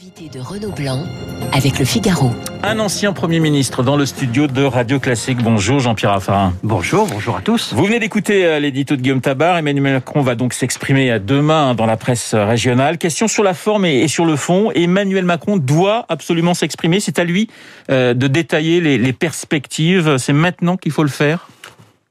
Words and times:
Invité 0.00 0.28
de 0.28 0.40
Renaud 0.40 0.70
Blanc 0.70 1.06
avec 1.52 1.80
le 1.80 1.84
Figaro. 1.84 2.30
Un 2.62 2.78
ancien 2.78 3.12
Premier 3.12 3.40
ministre 3.40 3.82
dans 3.82 3.96
le 3.96 4.06
studio 4.06 4.46
de 4.46 4.62
Radio 4.62 5.00
Classique. 5.00 5.38
Bonjour 5.42 5.80
Jean-Pierre 5.80 6.12
Raffarin. 6.12 6.52
Bonjour, 6.62 7.08
bonjour 7.08 7.36
à 7.36 7.40
tous. 7.40 7.72
Vous 7.72 7.84
venez 7.84 7.98
d'écouter 7.98 8.46
euh, 8.46 8.60
l'édito 8.60 8.94
de 8.94 9.00
Guillaume 9.00 9.20
Tabar. 9.20 9.58
Emmanuel 9.58 9.94
Macron 9.94 10.20
va 10.20 10.36
donc 10.36 10.52
s'exprimer 10.52 11.18
demain 11.18 11.74
dans 11.74 11.86
la 11.86 11.96
presse 11.96 12.32
régionale. 12.34 12.96
Question 12.96 13.26
sur 13.26 13.42
la 13.42 13.54
forme 13.54 13.86
et 13.86 14.06
sur 14.06 14.24
le 14.24 14.36
fond. 14.36 14.70
Emmanuel 14.70 15.24
Macron 15.24 15.56
doit 15.56 16.06
absolument 16.08 16.54
s'exprimer. 16.54 17.00
C'est 17.00 17.18
à 17.18 17.24
lui 17.24 17.48
euh, 17.90 18.14
de 18.14 18.28
détailler 18.28 18.80
les 18.80 19.12
perspectives. 19.12 20.16
C'est 20.18 20.32
maintenant 20.32 20.76
qu'il 20.76 20.92
faut 20.92 21.02
le 21.02 21.08
faire? 21.08 21.48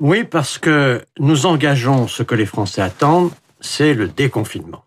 Oui, 0.02 0.26
parce 0.26 0.58
que 0.58 1.06
nous 1.20 1.46
engageons 1.46 2.08
ce 2.08 2.24
que 2.24 2.36
les 2.36 2.46
Français 2.46 2.82
attendent, 2.82 3.32
c'est 3.62 3.94
le 3.94 4.10
déconfinement. 4.10 4.84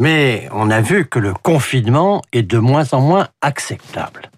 Mais 0.00 0.48
on 0.52 0.70
a 0.70 0.80
vu 0.80 1.06
que 1.06 1.18
le 1.18 1.34
confinement 1.34 2.22
est 2.32 2.42
de 2.42 2.58
moins 2.58 2.92
en 2.92 3.00
moins 3.00 3.28
acceptable. 3.42 4.30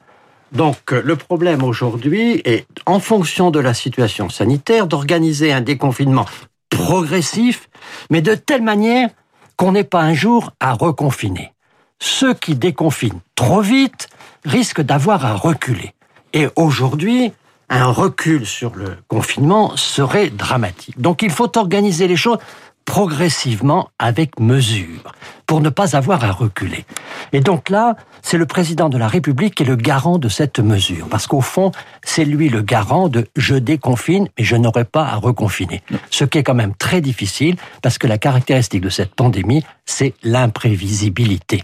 Donc 0.52 0.92
euh, 0.92 1.02
le 1.04 1.16
problème 1.16 1.62
aujourd'hui 1.62 2.40
est, 2.44 2.66
en 2.86 3.00
fonction 3.00 3.50
de 3.50 3.58
la 3.58 3.74
situation 3.74 4.28
sanitaire, 4.28 4.86
d'organiser 4.86 5.52
un 5.52 5.60
déconfinement 5.60 6.26
progressif, 6.70 7.68
mais 8.10 8.22
de 8.22 8.34
telle 8.34 8.62
manière 8.62 9.08
qu'on 9.56 9.72
n'ait 9.72 9.84
pas 9.84 10.02
un 10.02 10.14
jour 10.14 10.52
à 10.60 10.74
reconfiner. 10.74 11.52
Ceux 11.98 12.34
qui 12.34 12.54
déconfinent 12.54 13.20
trop 13.34 13.60
vite 13.60 14.08
risquent 14.44 14.82
d'avoir 14.82 15.24
à 15.24 15.34
reculer. 15.34 15.94
Et 16.32 16.48
aujourd'hui, 16.56 17.32
un 17.68 17.86
recul 17.86 18.46
sur 18.46 18.74
le 18.76 18.96
confinement 19.08 19.76
serait 19.76 20.30
dramatique. 20.30 21.00
Donc 21.00 21.22
il 21.22 21.30
faut 21.30 21.56
organiser 21.58 22.06
les 22.06 22.16
choses 22.16 22.38
progressivement 22.84 23.88
avec 23.98 24.38
mesure 24.38 25.12
pour 25.46 25.60
ne 25.60 25.68
pas 25.68 25.96
avoir 25.96 26.24
à 26.24 26.32
reculer. 26.32 26.84
Et 27.32 27.40
donc 27.40 27.70
là, 27.70 27.96
c'est 28.22 28.38
le 28.38 28.46
président 28.46 28.88
de 28.88 28.98
la 28.98 29.08
République 29.08 29.54
qui 29.54 29.62
est 29.62 29.66
le 29.66 29.76
garant 29.76 30.18
de 30.18 30.28
cette 30.28 30.58
mesure. 30.58 31.06
Parce 31.08 31.26
qu'au 31.26 31.40
fond, 31.40 31.72
c'est 32.02 32.24
lui 32.24 32.48
le 32.48 32.62
garant 32.62 33.08
de 33.08 33.26
je 33.36 33.54
déconfine, 33.54 34.28
mais 34.36 34.44
je 34.44 34.56
n'aurai 34.56 34.84
pas 34.84 35.04
à 35.04 35.16
reconfiner. 35.16 35.82
Ce 36.10 36.24
qui 36.24 36.38
est 36.38 36.42
quand 36.42 36.54
même 36.54 36.74
très 36.74 37.00
difficile 37.00 37.56
parce 37.82 37.98
que 37.98 38.06
la 38.06 38.18
caractéristique 38.18 38.80
de 38.80 38.88
cette 38.88 39.14
pandémie, 39.14 39.64
c'est 39.84 40.14
l'imprévisibilité. 40.24 41.62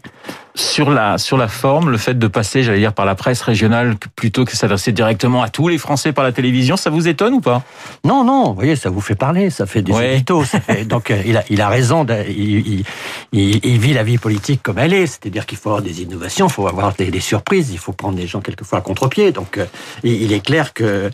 Sur 0.55 0.91
la, 0.91 1.17
sur 1.17 1.39
la 1.39 1.49
forme, 1.49 1.89
le 1.91 1.97
fait 1.97 2.19
de 2.19 2.27
passer, 2.27 2.62
j'allais 2.62 2.78
dire, 2.78 2.93
par 2.93 3.06
la 3.06 3.15
presse 3.15 3.41
régionale 3.41 3.97
plutôt 4.15 4.45
que 4.45 4.55
s'adresser 4.55 4.93
directement 4.93 5.43
à 5.43 5.49
tous 5.49 5.67
les 5.67 5.78
Français 5.78 6.12
par 6.12 6.25
la 6.25 6.31
télévision, 6.31 6.77
ça 6.77 6.91
vous 6.91 7.09
étonne 7.09 7.34
ou 7.34 7.41
pas? 7.41 7.62
Non, 8.05 8.23
non, 8.23 8.49
vous 8.51 8.55
voyez, 8.55 8.77
ça 8.77 8.91
vous 8.91 9.01
fait 9.01 9.15
parler, 9.15 9.49
ça 9.49 9.65
fait 9.65 9.81
des 9.81 9.93
ouais. 9.93 10.23
donc 10.87 11.11
euh, 11.11 11.23
il, 11.25 11.39
a, 11.39 11.45
il 11.49 11.61
a 11.62 11.69
raison, 11.69 12.06
il, 12.28 12.84
il, 13.33 13.61
il 13.65 13.72
vit 13.78 13.92
la 13.92 14.03
vie 14.03 14.19
politique 14.19 14.62
comme 14.62 14.78
elle 14.78 14.92
est, 14.92 15.06
c'est-à-dire 15.06 15.47
qu'il 15.47 15.59
faut 15.59 15.70
avoir 15.70 15.83
des 15.83 16.03
innovations, 16.03 16.47
il 16.47 16.53
faut 16.53 16.67
avoir 16.67 16.95
des, 16.95 17.11
des, 17.11 17.20
surprises, 17.20 17.70
il 17.70 17.78
faut 17.78 17.92
prendre 17.92 18.17
des 18.17 18.27
gens 18.27 18.41
quelquefois 18.41 18.78
à 18.78 18.81
contre-pied. 18.83 19.33
Donc, 19.33 19.59
euh, 19.59 19.67
il 20.03 20.33
est 20.33 20.45
clair 20.45 20.73
que 20.73 21.11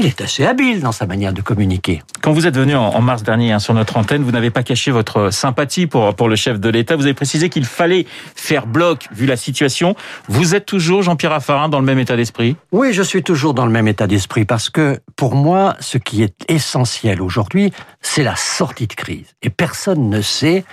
il 0.00 0.06
est 0.06 0.20
assez 0.20 0.46
habile 0.46 0.80
dans 0.80 0.92
sa 0.92 1.06
manière 1.06 1.32
de 1.32 1.42
communiquer. 1.42 2.02
Quand 2.22 2.32
vous 2.32 2.46
êtes 2.46 2.56
venu 2.56 2.76
en 2.76 3.00
mars 3.00 3.24
dernier 3.24 3.50
hein, 3.50 3.58
sur 3.58 3.74
notre 3.74 3.96
antenne, 3.96 4.22
vous 4.22 4.30
n'avez 4.30 4.50
pas 4.50 4.62
caché 4.62 4.92
votre 4.92 5.30
sympathie 5.30 5.88
pour, 5.88 6.14
pour 6.14 6.28
le 6.28 6.36
chef 6.36 6.60
de 6.60 6.68
l'État. 6.68 6.94
Vous 6.94 7.02
avez 7.02 7.14
précisé 7.14 7.48
qu'il 7.48 7.64
fallait 7.64 8.06
faire 8.36 8.68
bloc 8.68 9.08
vu 9.10 9.26
la 9.26 9.36
situation. 9.36 9.96
Vous 10.28 10.54
êtes 10.54 10.66
toujours, 10.66 11.02
Jean-Pierre 11.02 11.32
Raffarin, 11.32 11.68
dans 11.68 11.80
le 11.80 11.84
même 11.84 11.98
état 11.98 12.16
d'esprit? 12.16 12.54
Oui, 12.70 12.92
je 12.92 13.02
suis 13.02 13.24
toujours 13.24 13.54
dans 13.54 13.66
le 13.66 13.72
même 13.72 13.88
état 13.88 14.06
d'esprit 14.06 14.44
parce 14.44 14.70
que 14.70 15.00
pour 15.16 15.34
moi, 15.34 15.74
ce 15.80 15.98
qui 15.98 16.22
est 16.22 16.48
essentiel 16.48 17.20
aujourd'hui, 17.20 17.72
c'est 18.00 18.22
la 18.22 18.36
sortie 18.36 18.86
de 18.86 18.94
crise. 18.94 19.34
Et 19.42 19.50
personne 19.50 20.08
ne 20.08 20.22
sait 20.22 20.64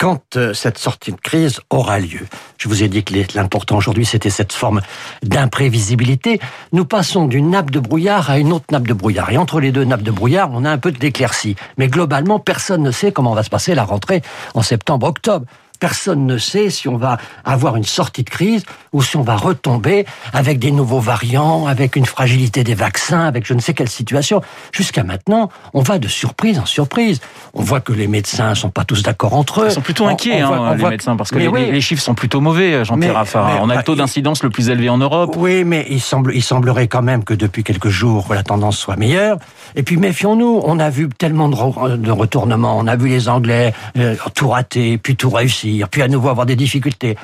quand 0.00 0.36
euh, 0.36 0.54
cette 0.54 0.78
sortie 0.78 1.12
de 1.12 1.20
crise 1.20 1.60
aura 1.68 2.00
lieu. 2.00 2.26
Je 2.56 2.68
vous 2.68 2.82
ai 2.82 2.88
dit 2.88 3.04
que 3.04 3.14
l'important 3.34 3.76
aujourd'hui, 3.76 4.06
c'était 4.06 4.30
cette 4.30 4.54
forme 4.54 4.80
d'imprévisibilité. 5.22 6.40
Nous 6.72 6.86
passons 6.86 7.26
d'une 7.26 7.50
nappe 7.50 7.70
de 7.70 7.80
brouillard 7.80 8.30
à 8.30 8.38
une 8.38 8.50
autre 8.52 8.64
nappe 8.72 8.88
de 8.88 8.94
brouillard. 8.94 9.30
Et 9.30 9.36
entre 9.36 9.60
les 9.60 9.72
deux 9.72 9.84
nappes 9.84 10.02
de 10.02 10.10
brouillard, 10.10 10.50
on 10.54 10.64
a 10.64 10.70
un 10.70 10.78
peu 10.78 10.90
d'éclaircie. 10.90 11.54
Mais 11.76 11.88
globalement, 11.88 12.38
personne 12.38 12.82
ne 12.82 12.90
sait 12.90 13.12
comment 13.12 13.34
va 13.34 13.42
se 13.42 13.50
passer 13.50 13.74
la 13.74 13.84
rentrée 13.84 14.22
en 14.54 14.62
septembre-octobre. 14.62 15.44
Personne 15.80 16.26
ne 16.26 16.36
sait 16.36 16.68
si 16.68 16.88
on 16.88 16.98
va 16.98 17.16
avoir 17.42 17.76
une 17.76 17.84
sortie 17.84 18.22
de 18.22 18.28
crise 18.28 18.64
ou 18.92 19.02
si 19.02 19.16
on 19.16 19.22
va 19.22 19.34
retomber 19.36 20.04
avec 20.34 20.58
des 20.58 20.72
nouveaux 20.72 21.00
variants, 21.00 21.66
avec 21.66 21.96
une 21.96 22.04
fragilité 22.04 22.64
des 22.64 22.74
vaccins, 22.74 23.26
avec 23.26 23.46
je 23.46 23.54
ne 23.54 23.60
sais 23.60 23.72
quelle 23.72 23.88
situation. 23.88 24.42
Jusqu'à 24.72 25.04
maintenant, 25.04 25.48
on 25.72 25.80
va 25.80 25.98
de 25.98 26.06
surprise 26.06 26.58
en 26.58 26.66
surprise. 26.66 27.20
On 27.54 27.62
voit 27.62 27.80
que 27.80 27.94
les 27.94 28.08
médecins 28.08 28.54
sont 28.54 28.68
pas 28.68 28.84
tous 28.84 29.02
d'accord 29.02 29.32
entre 29.34 29.62
eux. 29.62 29.68
Ils 29.68 29.72
sont 29.72 29.80
plutôt 29.80 30.06
inquiets, 30.06 30.44
on, 30.44 30.50
on 30.50 30.64
hein, 30.64 30.74
les 30.74 30.84
médecins, 30.84 31.16
parce 31.16 31.30
que 31.30 31.38
les, 31.38 31.48
oui. 31.48 31.70
les, 31.70 31.80
chiffres 31.80 32.02
sont 32.02 32.14
plutôt 32.14 32.42
mauvais, 32.42 32.84
Jean-Pierre 32.84 33.14
Raffarin. 33.14 33.60
On 33.62 33.70
a 33.70 33.76
le 33.76 33.82
taux 33.82 33.96
d'incidence 33.96 34.42
le 34.42 34.50
plus 34.50 34.68
élevé 34.68 34.90
en 34.90 34.98
Europe. 34.98 35.34
Oui, 35.38 35.64
mais 35.64 35.86
il, 35.88 36.00
semble, 36.00 36.34
il 36.34 36.42
semblerait 36.42 36.88
quand 36.88 37.02
même 37.02 37.24
que 37.24 37.32
depuis 37.32 37.64
quelques 37.64 37.88
jours, 37.88 38.26
la 38.34 38.42
tendance 38.42 38.76
soit 38.76 38.96
meilleure. 38.96 39.38
Et 39.76 39.82
puis 39.82 39.96
méfions-nous, 39.96 40.60
on 40.62 40.78
a 40.78 40.90
vu 40.90 41.08
tellement 41.08 41.48
de, 41.48 41.96
de 41.96 42.10
retournements. 42.10 42.76
On 42.76 42.86
a 42.86 42.96
vu 42.96 43.08
les 43.08 43.30
Anglais 43.30 43.72
euh, 43.98 44.14
tout 44.34 44.48
rater, 44.48 44.98
puis 44.98 45.16
tout 45.16 45.30
réussir 45.30 45.69
puis 45.90 46.02
à 46.02 46.08
nouveau 46.08 46.28
avoir 46.28 46.46
des 46.46 46.56
difficultés. 46.56 47.16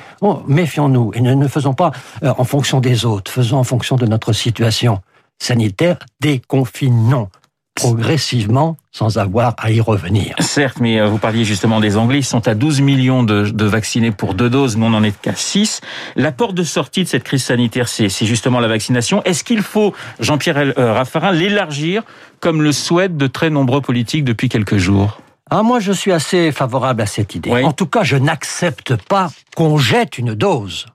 Méfions-nous 0.47 1.11
et 1.13 1.21
ne, 1.21 1.33
ne 1.33 1.47
faisons 1.47 1.73
pas 1.73 1.91
euh, 2.23 2.33
en 2.37 2.43
fonction 2.43 2.79
des 2.79 3.05
autres, 3.05 3.31
faisons 3.31 3.57
en 3.57 3.63
fonction 3.63 3.95
de 3.95 4.05
notre 4.05 4.33
situation 4.33 5.01
sanitaire, 5.39 5.97
déconfinons 6.19 7.29
progressivement 7.77 8.75
sans 8.91 9.19
avoir 9.19 9.53
à 9.59 9.69
y 9.69 9.79
revenir. 9.79 10.35
Certes, 10.39 10.77
mais 10.79 10.99
euh, 10.99 11.07
vous 11.07 11.19
parliez 11.19 11.45
justement 11.45 11.79
des 11.79 11.95
Anglais, 11.95 12.19
ils 12.19 12.25
sont 12.25 12.47
à 12.47 12.55
12 12.55 12.81
millions 12.81 13.21
de, 13.21 13.63
vaccinés 13.63 14.11
pour 14.11 14.33
deux 14.33 14.49
doses, 14.49 14.77
nous 14.77 14.87
on 14.87 14.89
n'en 14.89 15.03
est 15.03 15.19
qu'à 15.21 15.35
6. 15.35 15.81
La 16.15 16.31
porte 16.31 16.55
de 16.55 16.63
sortie 16.63 17.03
de 17.03 17.07
cette 17.07 17.23
crise 17.23 17.43
sanitaire, 17.43 17.87
c'est 17.87 18.09
justement 18.25 18.59
la 18.59 18.67
vaccination. 18.67 19.21
Est-ce 19.23 19.43
qu'il 19.43 19.61
faut, 19.61 19.93
Jean-Pierre 20.19 20.73
euh, 20.77 20.93
Raffarin, 20.93 21.31
l'élargir 21.31 22.03
comme 22.39 22.63
le 22.63 22.71
souhaitent 22.71 23.17
de 23.17 23.27
très 23.27 23.51
nombreux 23.51 23.81
politiques 23.81 24.23
depuis 24.23 24.49
quelques 24.49 24.77
jours? 24.77 25.21
Ah, 25.49 25.63
moi, 25.63 25.79
je 25.79 25.91
suis 25.91 26.11
assez 26.11 26.51
favorable 26.51 27.01
à 27.01 27.05
cette 27.05 27.35
idée. 27.35 27.63
En 27.63 27.71
tout 27.71 27.87
cas, 27.87 28.03
je 28.03 28.17
n'accepte 28.17 28.95
pas 28.95 29.29
qu'on 29.55 29.77
jette 29.77 30.17
une 30.17 30.33
dose. 30.33 30.87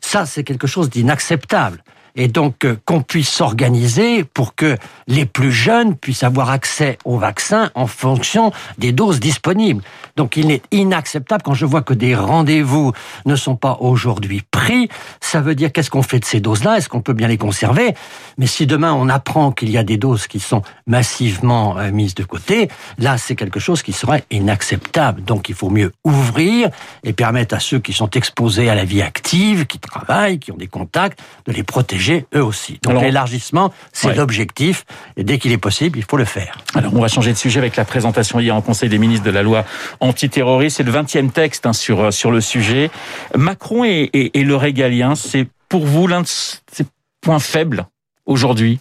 Ça, 0.00 0.26
c'est 0.26 0.44
quelque 0.44 0.66
chose 0.66 0.90
d'inacceptable 0.90 1.82
et 2.18 2.26
donc 2.28 2.64
euh, 2.64 2.76
qu'on 2.84 3.00
puisse 3.00 3.30
s'organiser 3.30 4.24
pour 4.24 4.54
que 4.54 4.76
les 5.06 5.24
plus 5.24 5.52
jeunes 5.52 5.94
puissent 5.94 6.24
avoir 6.24 6.50
accès 6.50 6.98
au 7.04 7.16
vaccin 7.16 7.70
en 7.74 7.86
fonction 7.86 8.52
des 8.76 8.92
doses 8.92 9.20
disponibles. 9.20 9.82
Donc 10.16 10.36
il 10.36 10.50
est 10.50 10.62
inacceptable 10.72 11.42
quand 11.44 11.54
je 11.54 11.64
vois 11.64 11.82
que 11.82 11.94
des 11.94 12.14
rendez-vous 12.16 12.92
ne 13.24 13.36
sont 13.36 13.54
pas 13.54 13.78
aujourd'hui 13.80 14.42
pris. 14.50 14.88
Ça 15.20 15.40
veut 15.40 15.54
dire 15.54 15.72
qu'est-ce 15.72 15.90
qu'on 15.90 16.02
fait 16.02 16.18
de 16.18 16.24
ces 16.24 16.40
doses-là? 16.40 16.76
Est-ce 16.76 16.88
qu'on 16.88 17.00
peut 17.00 17.12
bien 17.12 17.28
les 17.28 17.38
conserver? 17.38 17.94
Mais 18.36 18.48
si 18.48 18.66
demain 18.66 18.92
on 18.92 19.08
apprend 19.08 19.52
qu'il 19.52 19.70
y 19.70 19.78
a 19.78 19.84
des 19.84 19.96
doses 19.96 20.26
qui 20.26 20.40
sont 20.40 20.62
massivement 20.88 21.78
euh, 21.78 21.92
mises 21.92 22.16
de 22.16 22.24
côté, 22.24 22.68
là 22.98 23.16
c'est 23.16 23.36
quelque 23.36 23.60
chose 23.60 23.82
qui 23.82 23.92
serait 23.92 24.24
inacceptable. 24.32 25.22
Donc 25.22 25.48
il 25.48 25.54
faut 25.54 25.70
mieux 25.70 25.92
ouvrir 26.02 26.68
et 27.04 27.12
permettre 27.12 27.54
à 27.54 27.60
ceux 27.60 27.78
qui 27.78 27.92
sont 27.92 28.10
exposés 28.10 28.68
à 28.68 28.74
la 28.74 28.84
vie 28.84 29.02
active, 29.02 29.66
qui 29.66 29.78
travaillent, 29.78 30.40
qui 30.40 30.50
ont 30.50 30.56
des 30.56 30.66
contacts, 30.66 31.20
de 31.46 31.52
les 31.52 31.62
protéger 31.62 32.07
eux 32.34 32.44
aussi. 32.44 32.78
Donc 32.82 33.00
l'élargissement, 33.02 33.72
c'est 33.92 34.14
l'objectif, 34.14 34.84
et 35.16 35.24
dès 35.24 35.38
qu'il 35.38 35.52
est 35.52 35.58
possible, 35.58 35.98
il 35.98 36.04
faut 36.04 36.16
le 36.16 36.24
faire. 36.24 36.58
Alors 36.74 36.92
on 36.94 37.00
va 37.00 37.08
changer 37.08 37.32
de 37.32 37.38
sujet 37.38 37.58
avec 37.58 37.76
la 37.76 37.84
présentation 37.84 38.40
hier 38.40 38.54
en 38.54 38.62
Conseil 38.62 38.88
des 38.88 38.98
ministres 38.98 39.26
de 39.26 39.30
la 39.30 39.42
loi 39.42 39.64
antiterroriste. 40.00 40.78
C'est 40.78 40.82
le 40.82 40.92
20e 40.92 41.30
texte 41.30 41.66
hein, 41.66 41.72
sur, 41.72 42.00
euh, 42.00 42.10
sur 42.10 42.30
le 42.30 42.40
sujet. 42.40 42.90
Macron 43.36 43.84
et, 43.84 44.10
et, 44.12 44.38
et 44.38 44.44
le 44.44 44.56
régalien, 44.56 45.14
c'est 45.14 45.46
pour 45.68 45.84
vous 45.86 46.06
l'un 46.06 46.22
de 46.22 46.26
ses 46.26 46.86
points 47.20 47.38
faibles 47.38 47.86
aujourd'hui? 48.26 48.80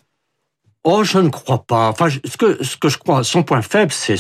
Oh, 0.90 1.03
je 1.03 1.18
ne 1.18 1.28
crois 1.28 1.66
pas. 1.68 1.90
Enfin, 1.90 2.08
ce 2.09 2.38
que, 2.38 2.64
ce 2.64 2.78
que 2.78 2.88
je 2.88 2.98
crois, 2.98 3.22
son 3.25 3.44
point 3.44 3.62
faible, 3.62 3.92
c'est, 3.92 4.18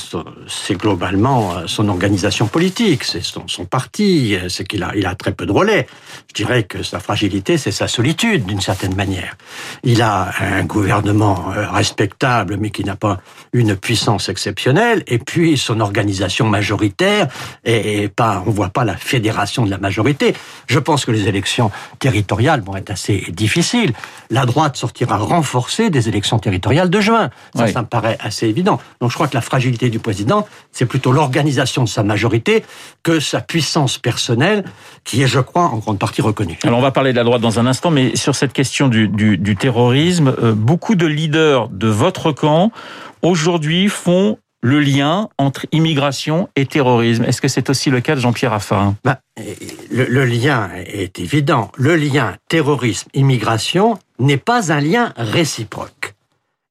globalement 0.75 1.53
euh, 1.53 1.63
son 1.65 1.87
organisation 1.87 2.47
politique, 2.47 3.05
c'est 3.05 3.23
son, 3.23 3.63
parti, 3.63 4.35
euh, 4.35 4.49
c'est 4.49 4.65
qu'il 4.67 4.83
a, 4.83 4.91
il 4.93 5.05
a 5.05 5.15
très 5.15 5.31
peu 5.31 5.45
de 5.45 5.53
relais. 5.53 5.87
Je 6.27 6.33
dirais 6.33 6.63
que 6.63 6.83
sa 6.83 6.99
fragilité, 6.99 7.57
c'est 7.57 7.71
sa 7.71 7.87
solitude, 7.87 8.45
d'une 8.45 8.59
certaine 8.59 8.95
manière. 8.95 9.37
Il 9.83 10.01
a 10.01 10.29
un 10.41 10.65
gouvernement 10.65 11.53
euh, 11.55 11.69
respectable, 11.69 12.57
mais 12.57 12.69
qui 12.69 12.83
n'a 12.83 12.97
pas 12.97 13.21
une 13.53 13.77
puissance 13.77 14.27
exceptionnelle, 14.27 15.03
et 15.07 15.19
puis 15.19 15.57
son 15.57 15.79
organisation 15.79 16.49
majoritaire, 16.49 17.29
et 17.63 18.09
pas, 18.09 18.43
on 18.45 18.51
voit 18.51 18.71
pas 18.71 18.83
la 18.83 18.97
fédération 18.97 19.63
de 19.63 19.71
la 19.71 19.77
majorité. 19.77 20.35
Je 20.67 20.79
pense 20.79 21.05
que 21.05 21.11
les 21.11 21.29
élections 21.29 21.71
territoriales 21.99 22.59
vont 22.59 22.75
être 22.75 22.91
assez 22.91 23.23
difficiles. 23.29 23.93
La 24.31 24.45
droite 24.45 24.75
sortira 24.75 25.15
renforcée 25.15 25.89
des 25.89 26.09
élections 26.09 26.39
territoriales 26.39 26.56
de 26.59 27.01
juin. 27.01 27.29
Ça, 27.55 27.67
ça 27.67 27.81
me 27.81 27.87
paraît 27.87 28.17
assez 28.19 28.47
évident. 28.47 28.79
Donc 29.01 29.09
je 29.11 29.15
crois 29.15 29.27
que 29.27 29.35
la 29.35 29.41
fragilité 29.41 29.89
du 29.89 29.99
président, 29.99 30.47
c'est 30.71 30.85
plutôt 30.85 31.11
l'organisation 31.11 31.83
de 31.83 31.89
sa 31.89 32.03
majorité 32.03 32.63
que 33.03 33.19
sa 33.19 33.41
puissance 33.41 33.97
personnelle, 33.97 34.63
qui 35.03 35.21
est, 35.21 35.27
je 35.27 35.39
crois, 35.39 35.63
en 35.63 35.77
grande 35.77 35.99
partie 35.99 36.21
reconnue. 36.21 36.57
Alors 36.63 36.79
on 36.79 36.81
va 36.81 36.91
parler 36.91 37.11
de 37.11 37.17
la 37.17 37.23
droite 37.23 37.41
dans 37.41 37.59
un 37.59 37.65
instant, 37.65 37.91
mais 37.91 38.15
sur 38.15 38.35
cette 38.35 38.53
question 38.53 38.87
du, 38.87 39.07
du, 39.07 39.37
du 39.37 39.55
terrorisme, 39.55 40.35
euh, 40.41 40.53
beaucoup 40.53 40.95
de 40.95 41.05
leaders 41.05 41.69
de 41.69 41.87
votre 41.87 42.31
camp 42.31 42.71
aujourd'hui 43.21 43.87
font 43.87 44.37
le 44.61 44.79
lien 44.79 45.29
entre 45.37 45.65
immigration 45.71 46.49
et 46.55 46.65
terrorisme. 46.65 47.23
Est-ce 47.23 47.41
que 47.41 47.47
c'est 47.47 47.69
aussi 47.69 47.89
le 47.89 48.01
cas 48.01 48.15
de 48.15 48.19
Jean-Pierre 48.19 48.51
Raffarin? 48.51 48.95
Le, 49.91 50.05
le, 50.05 50.25
lien 50.25 50.69
est 50.75 51.19
évident. 51.19 51.71
Le 51.77 51.95
lien 51.95 52.35
terrorisme-immigration 52.49 53.99
n'est 54.19 54.37
pas 54.37 54.71
un 54.73 54.81
lien 54.81 55.13
réciproque. 55.15 56.15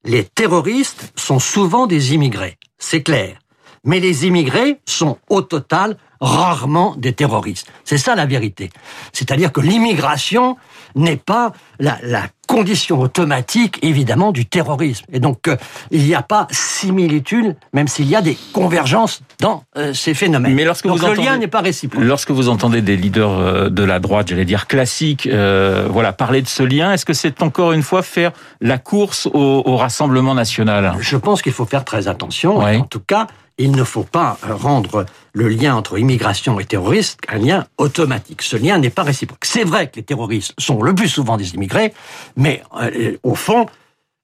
Les 0.07 0.23
terroristes 0.23 1.13
sont 1.17 1.41
souvent 1.41 1.89
des 1.89 2.15
immigrés, 2.15 2.59
c'est 2.79 3.03
clair. 3.03 3.39
Mais 3.83 3.99
les 3.99 4.25
immigrés 4.25 4.79
sont 4.87 5.19
au 5.29 5.43
total 5.43 5.97
rarement 6.21 6.95
des 6.97 7.13
terroristes. 7.13 7.67
C'est 7.85 7.99
ça 7.99 8.15
la 8.15 8.25
vérité. 8.25 8.71
C'est-à-dire 9.13 9.51
que 9.51 9.61
l'immigration 9.61 10.57
n'est 10.95 11.17
pas 11.17 11.53
la, 11.81 11.99
la, 12.03 12.29
condition 12.47 13.01
automatique, 13.01 13.79
évidemment, 13.83 14.33
du 14.33 14.47
terrorisme. 14.47 15.05
Et 15.13 15.21
donc, 15.21 15.49
euh, 15.49 15.57
il 15.91 16.05
n'y 16.05 16.15
a 16.15 16.23
pas 16.23 16.47
similitude, 16.51 17.57
même 17.73 17.89
s'il 17.89 18.09
y 18.09 18.17
a 18.17 18.23
des 18.23 18.37
convergences 18.53 19.21
dans 19.41 19.65
euh, 19.77 19.93
ces 19.93 20.15
phénomènes. 20.15 20.55
Mais 20.55 20.65
lorsque 20.65 20.87
donc, 20.87 20.99
vous 20.99 21.05
le 21.05 21.13
entendez, 21.13 21.29
lien 21.29 21.37
n'est 21.37 21.49
pas 21.49 21.61
réciproque. 21.61 22.03
Lorsque 22.03 22.31
vous 22.31 22.49
entendez 22.49 22.83
des 22.83 22.97
leaders 22.97 23.39
euh, 23.39 23.69
de 23.69 23.83
la 23.83 23.99
droite, 23.99 24.29
j'allais 24.29 24.45
dire 24.45 24.67
classiques, 24.67 25.29
voilà, 25.29 26.13
parler 26.13 26.43
de 26.43 26.49
ce 26.49 26.63
lien, 26.63 26.93
est-ce 26.93 27.05
que 27.05 27.13
c'est 27.13 27.43
encore 27.43 27.73
une 27.73 27.83
fois 27.83 28.03
faire 28.03 28.33
la 28.61 28.79
course 28.79 29.27
au, 29.27 29.63
au 29.65 29.77
Rassemblement 29.77 30.35
national? 30.35 30.95
Je 31.01 31.17
pense 31.17 31.43
qu'il 31.43 31.53
faut 31.53 31.67
faire 31.67 31.85
très 31.85 32.09
attention. 32.09 32.59
En 32.59 32.85
tout 32.85 33.01
cas, 33.01 33.27
il 33.59 33.73
ne 33.73 33.85
faut 33.85 34.03
pas 34.05 34.39
rendre 34.43 35.07
le 35.33 35.49
lien 35.49 35.75
entre 35.75 35.99
immigration 35.99 36.61
et 36.61 36.65
terrorisme 36.65 37.19
un 37.29 37.39
lien 37.39 37.67
automatique. 37.79 38.43
Ce 38.43 38.57
lien 38.57 38.79
n'est 38.79 38.91
pas 38.91 39.03
réciproque. 39.03 39.45
C'est 39.45 39.65
vrai 39.65 39.89
que 39.89 39.97
les 39.97 40.03
terroristes 40.03 40.55
sont 40.59 40.83
le 40.83 40.95
plus 40.95 41.09
souvent 41.09 41.37
des 41.37 41.55
immigrés, 41.55 41.95
mais 42.37 42.63
euh, 42.81 43.17
au 43.23 43.35
fond, 43.35 43.67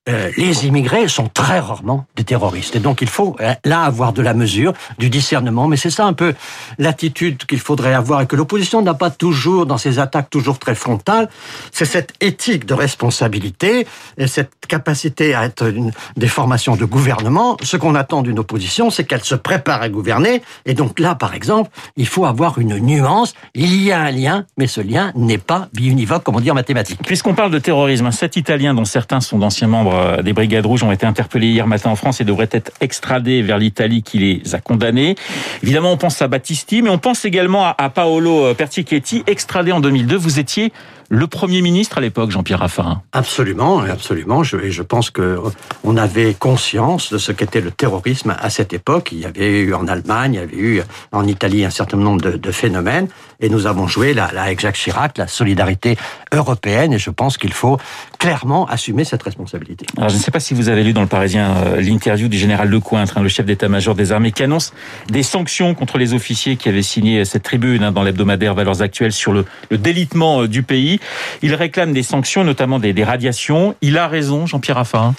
euh, 0.09 0.33
les 0.37 0.67
immigrés 0.67 1.07
sont 1.07 1.29
très 1.29 1.61
rarement 1.61 2.07
des 2.17 2.25
terroristes. 2.25 2.75
Et 2.75 2.81
donc 2.81 3.03
il 3.03 3.09
faut 3.09 3.37
euh, 3.41 3.55
là 3.65 3.83
avoir 3.83 4.13
de 4.13 4.21
la 4.21 4.35
mesure, 4.35 4.73
du 4.99 5.11
discernement. 5.11 5.69
Mais 5.69 5.77
c'est 5.77 5.91
ça 5.91 6.07
un 6.07 6.13
peu 6.13 6.35
l'attitude 6.79 7.47
qu'il 7.47 7.61
faudrait 7.61 7.95
avoir 7.95 8.21
et 8.21 8.27
que 8.27 8.35
l'opposition 8.35 8.83
n'a 8.83 8.95
pas 8.95 9.11
toujours 9.11 9.65
dans 9.65 9.79
ses 9.79 10.01
attaques 10.01 10.29
toujours 10.29 10.59
très 10.59 10.75
frontales. 10.75 11.29
C'est 11.71 11.85
cette 11.85 12.15
éthique 12.21 12.67
de 12.67 12.75
responsabilité 12.75 13.87
et 14.19 14.27
cette 14.27 14.51
capacité 14.67 15.35
à 15.35 15.45
être 15.45 15.69
une, 15.69 15.93
des 16.17 16.27
formations 16.27 16.75
de 16.75 16.85
gouvernement. 16.85 17.57
Ce 17.63 17.77
qu'on 17.77 17.95
attend 17.95 18.23
d'une 18.23 18.41
opposition, 18.41 18.91
c'est 18.91 19.05
qu'elle 19.05 19.23
se 19.23 19.37
prépare 19.37 19.83
à 19.83 19.89
gouverner. 19.89 20.43
Et 20.67 20.75
donc 20.75 20.99
là, 20.99 21.15
par 21.15 21.33
exemple, 21.33 21.71
il 21.97 22.09
faut 22.09 22.25
avoir 22.25 22.59
une 22.59 22.77
nuance. 22.79 23.35
Il 23.55 23.81
y 23.81 23.93
a 23.93 24.01
un 24.01 24.11
lien, 24.11 24.47
mais 24.59 24.67
ce 24.67 24.81
lien 24.81 25.13
n'est 25.15 25.39
pas 25.39 25.69
biunivoque, 25.73 26.25
comme 26.25 26.35
on 26.35 26.41
dit 26.41 26.51
en 26.51 26.55
mathématiques. 26.55 27.03
Puisqu'on 27.07 27.35
parle 27.35 27.53
de 27.53 27.61
terrorisme, 27.61 28.11
cet 28.11 28.35
Italien 28.35 28.75
dont 28.75 28.85
certains 28.85 29.21
sont 29.21 29.39
d'anciens 29.39 29.69
membres 29.69 29.92
des 30.23 30.33
Brigades 30.33 30.67
Rouges 30.67 30.83
ont 30.83 30.93
été 30.93 31.07
interpellés 31.07 31.49
hier 31.49 31.67
matin 31.67 31.91
en 31.91 31.97
France 31.97 32.21
et 32.21 32.25
devraient 32.25 32.49
être 32.51 32.73
extradés 32.81 33.43
vers 33.43 33.59
l'Italie 33.59 34.03
qui 34.03 34.19
les 34.19 34.55
a 34.55 34.61
condamnés. 34.61 35.17
Évidemment, 35.63 35.93
on 35.93 35.97
pense 35.97 36.21
à 36.23 36.29
Battisti, 36.29 36.83
mais 36.83 36.91
on 36.91 36.99
pense 36.99 37.25
également 37.25 37.67
à 37.67 37.91
Paolo 37.91 38.55
Pertichetti, 38.55 39.23
extradé 39.27 39.73
en 39.73 39.81
2002. 39.81 40.17
Vous 40.17 40.39
étiez 40.39 40.73
le 41.15 41.27
Premier 41.27 41.61
ministre 41.61 41.99
à 41.99 42.01
l'époque, 42.01 42.31
Jean-Pierre 42.31 42.61
Raffarin. 42.61 43.03
Absolument, 43.13 43.81
absolument. 43.81 44.43
Je, 44.43 44.57
et 44.57 44.71
je 44.71 44.81
pense 44.81 45.11
que 45.11 45.39
on 45.85 45.99
avait 45.99 46.33
conscience 46.33 47.13
de 47.13 47.19
ce 47.19 47.33
qu'était 47.33 47.61
le 47.61 47.71
terrorisme 47.71 48.35
à 48.41 48.49
cette 48.49 48.73
époque. 48.73 49.11
Il 49.13 49.19
y 49.19 49.27
avait 49.27 49.61
eu 49.61 49.75
en 49.75 49.89
Allemagne, 49.89 50.33
il 50.33 50.41
y 50.41 50.43
avait 50.43 50.57
eu 50.57 50.83
en 51.13 51.27
Italie 51.27 51.67
un 51.67 51.71
certain 51.71 51.99
nombre 51.99 52.23
de, 52.23 52.39
de 52.39 52.51
phénomènes, 52.51 53.09
et 53.41 53.51
nous 53.51 53.67
avons 53.67 53.87
joué 53.87 54.15
là, 54.15 54.31
là 54.33 54.45
avec 54.45 54.61
Jacques 54.61 54.77
Chirac 54.77 55.19
la 55.19 55.27
solidarité 55.27 55.99
européenne. 56.33 56.95
Et 56.95 56.99
je 56.99 57.11
pense 57.11 57.37
qu'il 57.37 57.53
faut 57.53 57.77
clairement 58.19 58.65
assumer 58.69 59.05
cette 59.05 59.23
responsabilité. 59.23 59.85
Alors, 59.99 60.09
je 60.09 60.17
ne 60.17 60.21
sais 60.21 60.31
pas 60.31 60.41
si 60.41 60.55
vous 60.55 60.71
avez 60.71 60.83
lu 60.83 60.95
dans 60.95 61.03
le 61.03 61.09
Parisien 61.09 61.57
euh, 61.59 61.81
l'interview 61.83 62.29
du 62.29 62.39
général 62.39 62.71
Lecointre, 62.71 63.19
hein, 63.19 63.23
le 63.23 63.29
chef 63.29 63.45
d'état-major 63.45 63.95
des 63.95 64.13
armées, 64.13 64.33
qui 64.33 64.45
annonce 64.45 64.73
des 65.11 65.23
sanctions 65.23 65.75
contre 65.75 65.99
les 65.99 66.15
officiers 66.15 66.57
qui 66.57 66.71
avaient 66.71 66.81
signé 66.81 67.27
cette 67.27 67.43
tribune 67.43 67.83
hein, 67.83 67.93
dans 67.93 68.03
l'hebdomadaire 68.03 68.55
Valeurs 68.55 68.81
Actuelles 68.81 69.13
sur 69.13 69.35
le, 69.35 69.45
le 69.69 69.77
délitement 69.77 70.41
euh, 70.41 70.49
du 70.49 70.63
pays. 70.63 71.01
Il 71.43 71.55
réclame 71.55 71.93
des 71.93 72.03
sanctions, 72.03 72.45
notamment 72.45 72.79
des, 72.79 73.05
radiations. 73.05 73.75
Il 73.81 73.99
a 73.99 74.09
raison, 74.09 74.47
Jean-Pierre 74.47 74.77
Raffarin 74.77 75.15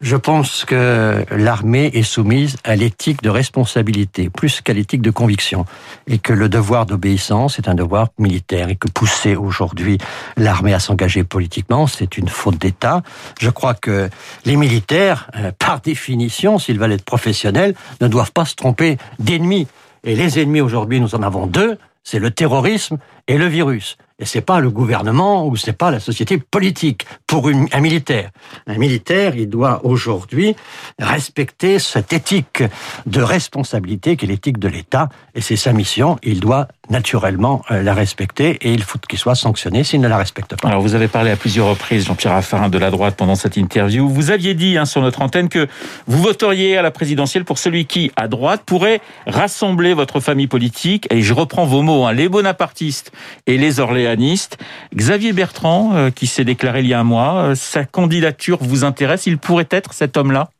je 0.00 0.16
pense 0.16 0.64
que 0.64 1.26
l'armée 1.30 1.90
est 1.92 2.02
soumise 2.02 2.56
à 2.64 2.74
l'éthique 2.74 3.22
de 3.22 3.28
responsabilité, 3.28 4.30
plus 4.30 4.62
qu'à 4.62 4.72
l'éthique 4.72 5.02
de 5.02 5.10
conviction, 5.10 5.66
et 6.06 6.16
que 6.16 6.32
le 6.32 6.48
devoir 6.48 6.86
d'obéissance 6.86 7.58
est 7.58 7.68
un 7.68 7.74
devoir 7.74 8.08
militaire, 8.18 8.70
et 8.70 8.76
que 8.76 8.88
pousser 8.88 9.36
aujourd'hui 9.36 9.98
l'armée 10.38 10.72
à 10.72 10.80
s'engager 10.80 11.22
politiquement, 11.22 11.86
c'est 11.86 12.16
une 12.16 12.28
faute 12.28 12.56
d'État. 12.56 13.02
Je 13.40 13.50
crois 13.50 13.74
que 13.74 14.08
les 14.46 14.56
militaires, 14.56 15.30
par 15.58 15.82
définition, 15.82 16.58
s'ils 16.58 16.78
veulent 16.78 16.92
être 16.92 17.04
professionnels, 17.04 17.74
ne 18.00 18.08
doivent 18.08 18.32
pas 18.32 18.46
se 18.46 18.54
tromper 18.54 18.96
d'ennemis. 19.18 19.66
Et 20.04 20.16
les 20.16 20.40
ennemis 20.40 20.62
aujourd'hui, 20.62 20.98
nous 20.98 21.14
en 21.14 21.22
avons 21.22 21.46
deux, 21.46 21.76
c'est 22.04 22.18
le 22.18 22.30
terrorisme 22.30 22.96
et 23.28 23.36
le 23.36 23.46
virus. 23.46 23.98
Et 24.20 24.26
c'est 24.26 24.42
pas 24.42 24.60
le 24.60 24.70
gouvernement 24.70 25.46
ou 25.46 25.56
c'est 25.56 25.72
pas 25.72 25.90
la 25.90 25.98
société 25.98 26.38
politique 26.38 27.06
pour 27.26 27.48
un 27.48 27.80
militaire. 27.80 28.30
Un 28.66 28.76
militaire, 28.76 29.34
il 29.34 29.48
doit 29.48 29.80
aujourd'hui 29.84 30.54
respecter 30.98 31.78
cette 31.78 32.12
éthique 32.12 32.62
de 33.06 33.22
responsabilité 33.22 34.16
qui 34.16 34.26
est 34.26 34.28
l'éthique 34.28 34.58
de 34.58 34.68
l'État 34.68 35.08
et 35.34 35.40
c'est 35.40 35.56
sa 35.56 35.72
mission. 35.72 36.18
Il 36.22 36.40
doit 36.40 36.68
naturellement 36.90 37.62
la 37.70 37.94
respecter 37.94 38.58
et 38.60 38.72
il 38.72 38.82
faut 38.82 38.98
qu'il 38.98 39.18
soit 39.18 39.34
sanctionné 39.34 39.84
s'il 39.84 40.00
ne 40.00 40.08
la 40.08 40.18
respecte 40.18 40.60
pas. 40.60 40.68
Alors 40.68 40.82
vous 40.82 40.94
avez 40.94 41.08
parlé 41.08 41.30
à 41.30 41.36
plusieurs 41.36 41.68
reprises, 41.68 42.06
Jean-Pierre 42.06 42.34
Raffarin, 42.34 42.68
de 42.68 42.78
la 42.78 42.90
droite 42.90 43.14
pendant 43.16 43.36
cette 43.36 43.56
interview. 43.56 44.08
Vous 44.08 44.30
aviez 44.30 44.54
dit 44.54 44.76
hein, 44.76 44.84
sur 44.84 45.00
notre 45.00 45.22
antenne 45.22 45.48
que 45.48 45.66
vous 46.06 46.20
voteriez 46.20 46.76
à 46.76 46.82
la 46.82 46.90
présidentielle 46.90 47.44
pour 47.44 47.58
celui 47.58 47.86
qui, 47.86 48.10
à 48.16 48.28
droite, 48.28 48.62
pourrait 48.66 49.00
rassembler 49.26 49.94
votre 49.94 50.20
famille 50.20 50.48
politique. 50.48 51.06
Et 51.10 51.22
je 51.22 51.32
reprends 51.32 51.64
vos 51.64 51.82
mots, 51.82 52.04
hein, 52.04 52.12
les 52.12 52.28
bonapartistes 52.28 53.12
et 53.46 53.56
les 53.56 53.80
Xavier 54.94 55.32
Bertrand, 55.32 55.94
euh, 55.94 56.10
qui 56.10 56.26
s'est 56.26 56.44
déclaré 56.44 56.80
il 56.80 56.86
y 56.86 56.94
a 56.94 57.00
un 57.00 57.04
mois, 57.04 57.42
euh, 57.42 57.54
sa 57.54 57.84
candidature 57.84 58.58
vous 58.60 58.84
intéresse? 58.84 59.26
Il 59.26 59.38
pourrait 59.38 59.68
être 59.70 59.92
cet 59.92 60.16
homme-là? 60.16 60.50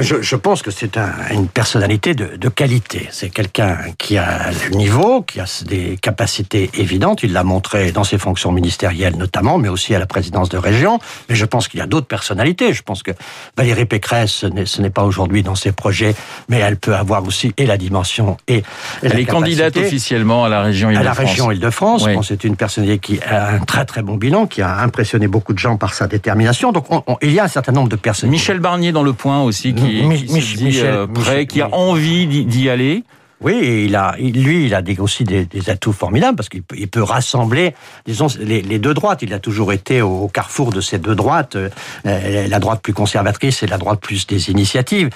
Je, 0.00 0.20
je, 0.22 0.34
pense 0.34 0.62
que 0.62 0.72
c'est 0.72 0.96
un, 0.96 1.12
une 1.30 1.46
personnalité 1.46 2.12
de, 2.14 2.36
de 2.36 2.48
qualité. 2.48 3.08
C'est 3.12 3.30
quelqu'un 3.30 3.78
qui 3.96 4.18
a 4.18 4.50
le 4.50 4.76
niveau, 4.76 5.22
qui 5.22 5.38
a 5.38 5.44
des 5.66 5.96
capacités 5.96 6.68
évidentes. 6.74 7.22
Il 7.22 7.32
l'a 7.32 7.44
montré 7.44 7.92
dans 7.92 8.02
ses 8.02 8.18
fonctions 8.18 8.50
ministérielles 8.50 9.16
notamment, 9.16 9.56
mais 9.56 9.68
aussi 9.68 9.94
à 9.94 10.00
la 10.00 10.06
présidence 10.06 10.48
de 10.48 10.58
région. 10.58 10.98
Mais 11.28 11.36
je 11.36 11.44
pense 11.44 11.68
qu'il 11.68 11.78
y 11.78 11.82
a 11.82 11.86
d'autres 11.86 12.08
personnalités. 12.08 12.72
Je 12.72 12.82
pense 12.82 13.04
que 13.04 13.12
Valérie 13.56 13.84
Pécresse, 13.84 14.46
ce 14.64 14.82
n'est 14.82 14.90
pas 14.90 15.04
aujourd'hui 15.04 15.44
dans 15.44 15.54
ses 15.54 15.70
projets, 15.70 16.16
mais 16.48 16.58
elle 16.58 16.76
peut 16.76 16.96
avoir 16.96 17.24
aussi 17.24 17.52
et 17.56 17.64
la 17.64 17.76
dimension 17.76 18.36
et, 18.48 18.56
et 18.56 18.64
elle 19.02 19.12
la 19.12 19.20
est 19.20 19.26
candidate 19.26 19.76
officiellement 19.76 20.44
à 20.44 20.48
la 20.48 20.62
région 20.62 20.90
Île-de-France. 20.90 21.18
À 21.18 21.22
la 21.22 21.28
région 21.28 21.52
Île-de-France. 21.52 22.04
Oui. 22.04 22.16
c'est 22.24 22.42
une 22.42 22.56
personnalité 22.56 22.98
qui 22.98 23.20
a 23.22 23.50
un 23.50 23.60
très 23.60 23.84
très 23.84 24.02
bon 24.02 24.16
bilan, 24.16 24.48
qui 24.48 24.60
a 24.60 24.78
impressionné 24.78 25.28
beaucoup 25.28 25.52
de 25.52 25.58
gens 25.60 25.76
par 25.76 25.94
sa 25.94 26.08
détermination. 26.08 26.72
Donc 26.72 26.90
on, 26.90 27.04
on, 27.06 27.16
il 27.22 27.30
y 27.30 27.38
a 27.38 27.44
un 27.44 27.48
certain 27.48 27.70
nombre 27.70 27.88
de 27.88 27.96
personnes. 27.96 28.30
Michel 28.30 28.58
Barnier 28.58 28.90
dans 28.90 29.04
le 29.04 29.12
point 29.12 29.40
aussi 29.40 29.67
qui, 29.74 30.08
qui 30.26 30.40
se 30.40 30.56
dit 30.56 30.64
Michel, 30.64 30.86
euh, 30.86 31.06
prêt, 31.06 31.20
Michel, 31.20 31.46
qui 31.46 31.60
a 31.62 31.74
envie 31.74 32.26
d'y 32.26 32.68
aller. 32.68 33.04
Oui, 33.40 33.84
il 33.86 33.94
a, 33.94 34.16
lui, 34.18 34.66
il 34.66 34.74
a 34.74 34.82
aussi 34.98 35.22
des, 35.22 35.46
atouts 35.68 35.92
formidables 35.92 36.36
parce 36.36 36.48
qu'il 36.48 36.62
peut, 36.62 37.02
rassembler, 37.02 37.74
disons, 38.04 38.26
les, 38.40 38.78
deux 38.78 38.94
droites. 38.94 39.22
Il 39.22 39.32
a 39.32 39.38
toujours 39.38 39.72
été 39.72 40.02
au, 40.02 40.28
carrefour 40.28 40.72
de 40.72 40.80
ces 40.80 40.98
deux 40.98 41.14
droites, 41.14 41.56
euh, 41.56 41.68
la 42.04 42.58
droite 42.58 42.80
plus 42.82 42.92
conservatrice 42.92 43.62
et 43.62 43.68
la 43.68 43.78
droite 43.78 44.00
plus 44.00 44.26
des 44.26 44.50
initiatives. 44.50 45.10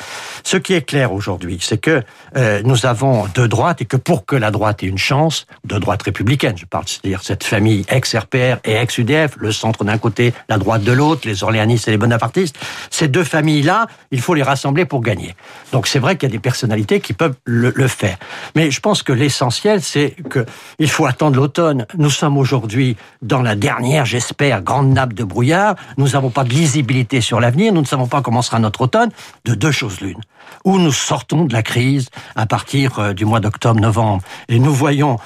Ce 0.45 0.57
qui 0.57 0.75
est 0.75 0.83
clair 0.83 1.13
aujourd'hui, 1.13 1.59
c'est 1.61 1.79
que 1.79 2.03
euh, 2.37 2.63
nous 2.65 2.87
avons 2.87 3.27
deux 3.35 3.49
droites 3.49 3.83
et 3.83 3.87
que 3.87 3.97
pour 3.97 4.25
que 4.25 4.37
la 4.37 4.53
droite 4.53 4.85
ait 4.85 4.87
une 4.87 4.99
chance, 4.99 5.47
deux 5.65 5.81
droites 5.81 6.03
républicaines, 6.03 6.57
je 6.57 6.67
parle, 6.67 6.85
c'est-à-dire 6.87 7.23
cette 7.25 7.43
famille 7.43 7.85
ex-RPR 7.89 8.59
et 8.65 8.75
ex-UDF, 8.75 9.37
le 9.37 9.51
centre 9.51 9.83
d'un 9.83 9.99
côté, 9.99 10.33
la 10.49 10.59
droite 10.59 10.85
de 10.85 10.93
l'autre, 10.93 11.27
les 11.27 11.43
orléanistes 11.43 11.89
et 11.89 11.91
les 11.91 11.99
bonapartistes, 11.99 12.57
ces 12.91 13.09
deux 13.09 13.25
familles-là, 13.25 13.89
il 14.13 14.21
faut 14.21 14.35
les 14.35 14.45
rassembler 14.45 14.85
pour 14.85 15.01
gagner. 15.01 15.35
Donc 15.73 15.89
c'est 15.89 15.99
vrai 15.99 16.17
qu'il 16.17 16.29
y 16.29 16.33
a 16.33 16.37
des 16.37 16.39
personnalités 16.39 17.01
qui 17.01 17.15
peuvent 17.15 17.35
le 17.45 17.89
faire. 17.89 18.12
Mais 18.55 18.71
je 18.71 18.81
pense 18.81 19.03
que 19.03 19.13
l'essentiel, 19.13 19.83
c'est 19.83 20.17
qu'il 20.31 20.91
faut 20.91 21.07
attendre 21.07 21.37
l'automne. 21.37 21.87
Nous 21.97 22.11
sommes 22.11 22.37
aujourd'hui 22.37 22.97
dans 23.21 23.43
la 23.43 23.55
dernière, 23.55 24.05
j'espère, 24.05 24.63
grande 24.63 24.93
nappe 24.93 25.13
de 25.15 25.25
brouillard. 25.25 25.77
Nous 25.97 26.09
n'avons 26.09 26.31
pas 26.31 26.45
de 26.45 26.51
lisibilité 26.51 27.21
sur 27.21 27.41
l'avenir. 27.41 27.73
Nous 27.73 27.81
ne 27.81 27.87
savons 27.87 28.07
pas 28.07 28.23
comment 28.23 28.43
sera 28.43 28.59
notre 28.59 28.83
automne. 28.83 29.11
De 29.45 29.55
deux 29.55 29.73
choses 29.73 30.01
l'une. 30.01 30.21
Où 30.65 30.79
nous 30.79 30.93
sortons 30.93 31.45
de 31.45 31.53
la 31.53 31.63
crise 31.63 32.11
à 32.37 32.47
partir 32.47 33.15
du 33.15 33.25
mois 33.25 33.41
d'octobre-novembre. 33.41 34.23
Et 34.49 34.59
nous 34.59 34.75
voyons 34.75 35.19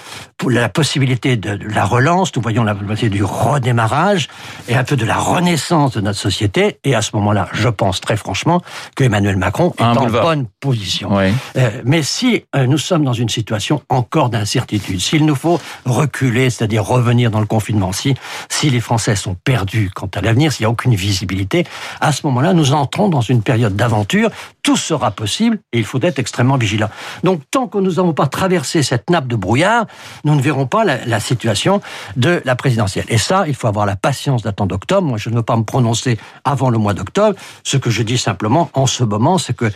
la 0.49 0.69
possibilité 0.69 1.37
de 1.37 1.59
la 1.69 1.85
relance, 1.85 2.35
nous 2.37 2.43
voyons 2.43 2.63
la 2.63 2.75
possibilité 2.75 3.09
du 3.09 3.25
redémarrage 3.25 4.29
et 4.69 4.77
un 4.77 4.85
peu 4.85 4.97
de 4.97 5.05
la 5.05 5.17
renaissance 5.17 5.93
de 5.93 6.01
notre 6.01 6.19
société. 6.19 6.79
Et 6.85 6.95
à 6.95 7.03
ce 7.03 7.11
moment-là, 7.17 7.49
je 7.53 7.69
pense 7.69 8.01
très 8.01 8.17
franchement 8.17 8.63
que 8.95 9.05
Emmanuel 9.05 9.37
Macron 9.37 9.75
est 9.79 9.83
en 9.83 10.07
bonne 10.07 10.47
position. 10.61 11.09
Oui. 11.17 11.33
Euh, 11.57 11.83
mais 11.85 12.03
si 12.03 12.45
euh, 12.55 12.67
nous 12.67 12.77
nous 12.77 12.81
sommes 12.81 13.05
dans 13.05 13.15
une 13.15 13.31
situation 13.31 13.83
encore 13.89 14.29
d'incertitude. 14.29 15.01
S'il 15.01 15.25
nous 15.25 15.35
faut 15.35 15.59
reculer, 15.87 16.51
c'est-à-dire 16.51 16.85
revenir 16.85 17.31
dans 17.31 17.41
le 17.41 17.47
confinement, 17.47 17.91
si, 17.91 18.15
si 18.51 18.69
les 18.69 18.81
Français 18.81 19.17
sont 19.17 19.35
perdus 19.35 19.91
quant 19.95 20.11
à 20.15 20.21
l'avenir, 20.21 20.53
s'il 20.53 20.65
n'y 20.65 20.67
a 20.67 20.71
aucune 20.71 20.95
visibilité, 20.95 21.65
à 22.03 22.13
ce 22.13 22.27
moment-là, 22.27 22.53
nous 22.53 22.75
entrons 22.75 23.09
dans 23.09 23.23
une 23.23 23.43
période 23.43 23.77
d'aventure. 23.77 24.29
Tout 24.63 24.77
sera 24.77 25.11
possible 25.17 25.59
et 25.73 25.79
il 25.79 25.85
faut 25.85 26.01
être 26.03 26.19
extrêmement 26.21 26.57
vigilant. 26.57 26.89
Donc, 27.25 27.41
tant 27.51 27.67
que 27.67 27.79
nous 27.79 27.95
n'avons 27.95 28.13
pas 28.13 28.29
traversé 28.29 28.83
cette 28.83 29.11
nappe 29.11 29.27
de 29.27 29.35
brouillard, 29.35 29.87
nous 30.25 30.37
ne 30.37 30.41
verrons 30.41 30.67
pas 30.67 30.85
la, 30.85 31.21
situation 31.21 31.81
de 32.17 32.43
la 32.45 32.55
présidentielle. 32.55 33.07
Et 33.09 33.19
ça, 33.19 33.49
il 33.49 33.55
faut 33.55 33.67
avoir 33.67 33.87
la 33.87 33.97
patience 33.97 34.43
d'attendre 34.43 34.75
octobre. 34.75 35.09
Moi, 35.09 35.19
je 35.19 35.31
ne 35.31 35.37
veux 35.37 35.43
pas 35.43 35.57
me 35.57 35.65
prononcer 35.65 36.19
avant 36.45 36.71
le 36.71 36.79
mois 36.79 36.95
d'octobre. 36.95 37.37
Ce 37.65 37.77
que 37.77 37.91
je 37.91 38.03
dis 38.03 38.19
simplement 38.19 38.71
en 38.75 38.87
ce 38.87 39.03
moment, 39.03 39.39
c'est 39.39 39.57
que 39.57 39.73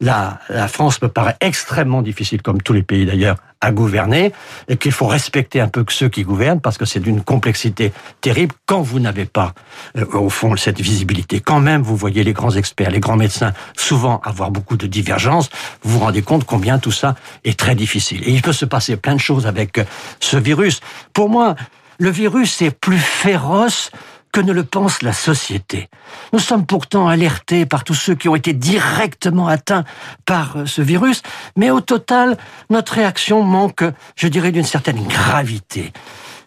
la 0.00 0.38
France 0.68 1.02
me 1.02 1.08
paraît 1.08 1.36
extrêmement 1.40 2.02
difficile, 2.02 2.42
comme 2.42 2.60
tous 2.62 2.74
les 2.74 2.82
pays 2.82 3.06
d'ailleurs, 3.06 3.36
à 3.62 3.72
gouverner 3.72 4.32
et 4.68 4.76
qu'il 4.76 4.92
faut 4.92 5.06
respecter 5.06 5.60
un 5.60 5.68
peu 5.68 5.84
que 5.84 5.92
ceux 5.92 6.08
qui 6.08 6.24
gouvernent 6.24 6.60
parce 6.60 6.76
que 6.76 6.84
c'est 6.84 7.00
d'une 7.00 7.22
complexité 7.22 7.92
terrible 8.20 8.54
quand 8.66 8.82
vous 8.82 9.00
n'avez 9.00 9.24
pas 9.24 9.54
euh, 9.96 10.04
au 10.12 10.28
fond 10.28 10.54
cette 10.56 10.80
visibilité. 10.80 11.40
Quand 11.40 11.60
même 11.60 11.80
vous 11.80 11.96
voyez 11.96 12.24
les 12.24 12.34
grands 12.34 12.50
experts, 12.50 12.90
les 12.90 13.00
grands 13.00 13.16
médecins 13.16 13.52
souvent 13.76 14.20
avoir 14.24 14.50
beaucoup 14.50 14.76
de 14.76 14.86
divergences, 14.86 15.48
vous 15.82 15.92
vous 15.92 16.00
rendez 16.00 16.22
compte 16.22 16.44
combien 16.44 16.78
tout 16.78 16.92
ça 16.92 17.14
est 17.44 17.58
très 17.58 17.74
difficile. 17.74 18.22
Et 18.28 18.32
il 18.32 18.42
peut 18.42 18.52
se 18.52 18.64
passer 18.64 18.96
plein 18.96 19.14
de 19.14 19.20
choses 19.20 19.46
avec 19.46 19.78
euh, 19.78 19.84
ce 20.20 20.36
virus. 20.36 20.80
Pour 21.12 21.28
moi, 21.28 21.54
le 21.98 22.10
virus 22.10 22.60
est 22.62 22.72
plus 22.72 22.98
féroce 22.98 23.92
que 24.32 24.40
ne 24.40 24.52
le 24.52 24.64
pense 24.64 25.02
la 25.02 25.12
société. 25.12 25.88
Nous 26.32 26.38
sommes 26.38 26.66
pourtant 26.66 27.06
alertés 27.06 27.66
par 27.66 27.84
tous 27.84 27.94
ceux 27.94 28.14
qui 28.14 28.28
ont 28.28 28.34
été 28.34 28.54
directement 28.54 29.46
atteints 29.46 29.84
par 30.24 30.56
euh, 30.56 30.66
ce 30.66 30.80
virus, 30.82 31.22
mais 31.56 31.70
au 31.70 31.80
total, 31.80 32.38
notre 32.70 32.94
réaction 32.94 33.42
manque, 33.42 33.84
je 34.16 34.28
dirais, 34.28 34.50
d'une 34.50 34.64
certaine 34.64 35.02
gravité 35.06 35.92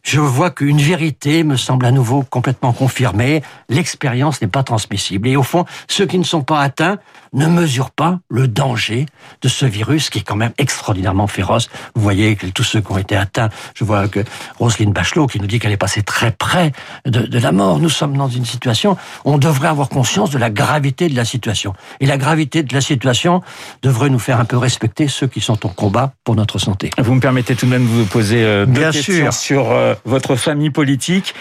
je 0.06 0.20
vois 0.20 0.52
qu'une 0.52 0.78
vérité 0.78 1.44
me 1.44 1.58
semble 1.58 1.86
à 1.86 1.92
nouveau 1.92 2.22
complètement 2.22 2.74
confirmée. 2.74 3.42
L'expérience 3.70 4.40
n'est 4.40 4.48
pas 4.48 4.62
transmissible. 4.62 5.28
Et 5.28 5.36
au 5.36 5.42
fond, 5.42 5.66
ceux 5.88 6.06
qui 6.06 6.20
ne 6.20 6.24
sont 6.24 6.44
pas 6.44 6.62
atteints 6.62 7.00
ne 7.34 7.48
mesurent 7.48 7.90
pas 7.92 8.20
le 8.30 8.48
danger 8.48 9.08
de 9.42 9.50
ce 9.50 9.66
virus 9.66 10.10
qui 10.12 10.20
est 10.20 10.22
quand 10.22 10.36
même 10.36 10.54
extraordinairement 10.60 11.26
féroce. 11.28 11.70
Vous 11.96 12.02
voyez 12.02 12.36
que 12.36 12.46
tous 12.46 12.64
ceux 12.64 12.82
qui 12.82 12.92
ont 12.92 13.00
été 13.00 13.18
atteints, 13.18 13.50
je 13.74 13.84
vois 13.84 14.08
que 14.08 14.24
Roselyne 14.60 14.94
Bachelot 14.94 15.26
qui 15.28 15.42
nous 15.42 15.48
dit 15.48 15.60
qu'elle 15.60 15.72
est 15.72 15.78
passée 15.78 16.04
très 16.04 16.32
près 16.32 16.72
de, 17.06 17.22
de 17.22 17.40
la 17.40 17.52
mort. 17.52 17.80
Nous 17.80 17.90
sommes 17.90 18.16
dans 18.16 18.30
une 18.30 18.46
situation, 18.46 18.96
on 19.26 19.40
devrait 19.40 19.68
avoir 19.70 19.90
conscience 19.90 20.30
de 20.30 20.38
la 20.38 20.52
gravité 20.52 21.10
de 21.10 21.16
la 21.16 21.26
situation. 21.26 21.74
Et 22.00 22.06
la 22.06 22.18
gravité 22.18 22.62
de 22.62 22.74
la 22.74 22.82
situation 22.82 23.42
devrait 23.82 24.10
nous 24.12 24.20
faire 24.20 24.40
un 24.40 24.46
peu 24.46 24.58
respecter 24.58 25.08
ceux 25.08 25.28
qui 25.28 25.42
sont 25.42 25.66
en 25.66 25.70
combat 25.70 26.14
pour 26.24 26.36
notre 26.36 26.60
santé. 26.60 26.92
Vous 27.00 27.16
me 27.16 27.20
permettez 27.20 27.56
tout 27.56 27.66
de 27.66 27.72
même 27.72 27.84
de 27.84 27.90
vous 27.90 28.06
poser 28.06 28.44
euh, 28.44 28.66
deux 28.68 28.80
Bien 28.80 28.92
questions 28.92 29.32
sûr. 29.32 29.34
sur 29.34 29.72
euh, 29.72 29.95
votre 30.04 30.36
famille 30.36 30.70
politique. 30.70 31.34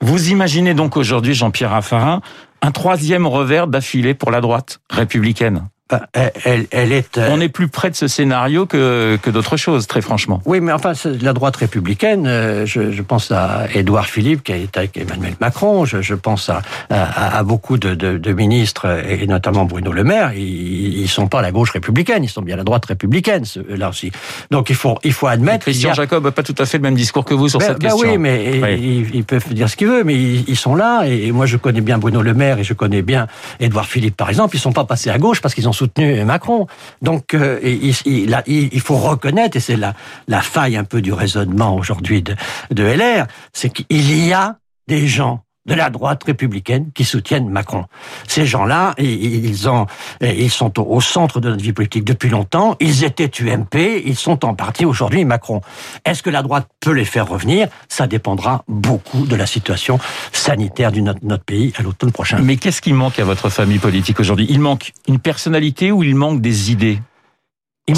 Vous 0.00 0.30
imaginez 0.30 0.74
donc 0.74 0.96
aujourd'hui, 0.96 1.34
Jean-Pierre 1.34 1.70
Raffarin, 1.70 2.20
un 2.60 2.70
troisième 2.70 3.26
revers 3.26 3.66
d'affilée 3.66 4.14
pour 4.14 4.30
la 4.30 4.40
droite 4.40 4.80
républicaine 4.90 5.68
elle, 6.12 6.32
elle- 6.44 6.66
elle 6.70 6.92
est... 6.92 7.18
euh, 7.18 7.28
On 7.30 7.40
est 7.40 7.48
plus 7.48 7.68
près 7.68 7.90
de 7.90 7.94
ce 7.96 8.08
scénario 8.08 8.66
que, 8.66 9.18
que 9.22 9.30
d'autres 9.30 9.56
choses, 9.56 9.86
très 9.86 10.00
franchement. 10.00 10.40
Oui, 10.46 10.60
mais 10.60 10.72
enfin, 10.72 10.92
la 11.20 11.32
droite 11.32 11.56
républicaine, 11.56 12.26
euh, 12.26 12.66
je, 12.66 12.90
je 12.92 13.02
pense 13.02 13.30
à 13.30 13.66
Édouard 13.74 14.06
Philippe 14.06 14.42
qui 14.44 14.52
été 14.52 14.78
avec 14.78 14.96
Emmanuel 14.96 15.34
Macron, 15.40 15.84
je, 15.84 16.02
je 16.02 16.14
pense 16.14 16.48
à, 16.48 16.62
à, 16.90 17.38
à 17.38 17.42
beaucoup 17.42 17.78
de, 17.78 17.94
de, 17.94 18.18
de 18.18 18.32
ministres, 18.32 19.02
et 19.08 19.26
notamment 19.26 19.64
Bruno 19.64 19.92
Le 19.92 20.04
Maire, 20.04 20.32
ils, 20.34 21.00
ils 21.00 21.08
sont 21.08 21.26
pas 21.28 21.38
à 21.40 21.42
la 21.42 21.52
gauche 21.52 21.70
républicaine, 21.70 22.24
ils 22.24 22.28
sont 22.28 22.42
bien 22.42 22.54
à 22.54 22.58
la 22.58 22.64
droite 22.64 22.84
républicaine, 22.86 23.44
ceux-là 23.44 23.88
aussi. 23.88 24.12
Donc 24.50 24.70
il 24.70 24.76
faut, 24.76 24.98
il 25.04 25.12
faut 25.12 25.26
admettre... 25.26 25.68
y 25.68 25.72
Christian 25.72 25.90
a- 25.90 25.94
Jacob 25.94 26.24
n'a 26.24 26.30
pas 26.32 26.42
tout 26.42 26.54
à 26.58 26.66
fait 26.66 26.78
le 26.78 26.82
même 26.82 26.94
discours 26.94 27.24
que 27.24 27.34
vous 27.34 27.48
sur 27.48 27.58
ben, 27.58 27.66
cette 27.68 27.78
ben 27.80 27.90
question. 27.90 28.10
oui, 28.10 28.18
mais 28.18 28.60
Oui. 28.62 28.78
Ils, 29.12 29.14
ils 29.16 29.24
peuvent 29.24 29.52
dire 29.52 29.68
ce 29.68 29.76
qu'ils 29.76 29.88
veulent, 29.88 30.04
mais 30.04 30.14
ils, 30.14 30.44
ils 30.48 30.56
sont 30.56 30.74
là. 30.74 31.02
Et, 31.06 31.26
et 31.26 31.32
moi, 31.32 31.46
je 31.46 31.56
connais 31.56 31.80
bien 31.80 31.98
Bruno 31.98 32.22
Le 32.22 32.34
Maire 32.34 32.58
et 32.58 32.64
je 32.64 32.74
connais 32.74 33.02
bien 33.02 33.26
Édouard 33.60 33.86
Philippe, 33.86 34.16
par 34.16 34.28
exemple. 34.28 34.56
Ils 34.56 34.60
sont 34.60 34.72
pas 34.72 34.84
passés 34.84 35.10
à 35.10 35.18
gauche 35.18 35.40
parce 35.40 35.54
qu'ils 35.54 35.68
ont 35.68 35.72
soutenu 35.82 36.24
Macron. 36.24 36.66
Donc, 37.00 37.34
euh, 37.34 37.58
il, 37.62 38.80
faut 38.80 38.96
reconnaître, 38.96 39.56
et 39.56 39.60
c'est 39.60 39.76
la, 39.76 39.94
la 40.28 40.40
faille 40.40 40.76
un 40.76 40.84
peu 40.84 41.02
du 41.02 41.12
raisonnement 41.12 41.74
aujourd'hui 41.76 42.22
de, 42.22 42.34
de 42.70 42.84
LR, 42.84 43.26
c'est 43.52 43.70
qu'il 43.70 44.26
y 44.26 44.32
a 44.32 44.58
des 44.86 45.06
gens 45.06 45.42
de 45.66 45.74
la 45.74 45.90
droite 45.90 46.22
républicaine 46.24 46.90
qui 46.94 47.04
soutiennent 47.04 47.48
Macron. 47.48 47.84
Ces 48.26 48.46
gens-là, 48.46 48.94
ils 48.98 49.44
ils 49.44 49.68
ont, 49.68 49.86
ils 50.20 50.50
sont 50.50 50.78
au- 50.80 51.00
centre 51.00 51.40
de 51.40 51.50
notre 51.50 51.62
vie 51.62 51.72
politique 51.72 52.04
depuis 52.04 52.30
longtemps. 52.30 52.76
Ils 52.80 53.04
étaient 53.04 53.30
UMP, 53.40 54.02
ils 54.04 54.16
sont 54.16 54.44
en 54.44 54.54
partie 54.54 54.84
aujourd'hui 54.84 55.24
Macron. 55.24 55.60
Est-ce 56.04 56.22
que 56.22 56.30
la 56.30 56.42
droite 56.42 56.66
peut 56.80 56.92
les 56.92 57.04
faire 57.04 57.28
revenir? 57.28 57.68
Ça 57.88 58.06
dépendra 58.06 58.64
beaucoup 58.68 59.26
de 59.26 59.36
la 59.36 59.46
situation 59.46 59.98
sanitaire 60.32 60.90
de 60.92 61.00
notre 61.00 61.44
pays 61.44 61.72
à 61.76 61.82
l'automne 61.82 62.12
prochain. 62.12 62.38
Mais 62.42 62.56
qu'est-ce 62.56 62.80
qui 62.82 62.92
manque 62.92 63.18
à 63.18 63.24
votre 63.24 63.48
famille 63.50 63.78
politique 63.78 64.18
aujourd'hui? 64.20 64.46
Il 64.48 64.60
manque 64.60 64.92
une 65.08 65.18
personnalité 65.18 65.92
ou 65.92 66.02
il 66.02 66.14
manque 66.16 66.40
des 66.40 66.72
idées? 66.72 66.98